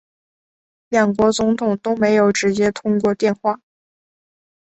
[0.89, 3.59] 两国总统都没有直接通过电话